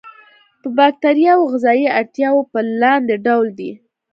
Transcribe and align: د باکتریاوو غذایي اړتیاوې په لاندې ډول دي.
د 0.61 0.63
باکتریاوو 0.77 1.49
غذایي 1.53 1.87
اړتیاوې 1.99 2.43
په 2.51 2.59
لاندې 2.81 3.15
ډول 3.25 3.47
دي. 3.59 3.71